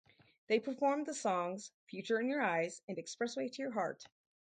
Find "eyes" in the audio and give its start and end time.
2.41-2.81